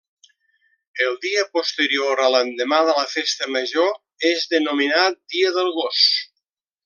[1.07, 3.93] El dia posterior a l'endemà de la Festa Major
[4.31, 6.03] és denominat dia del gos.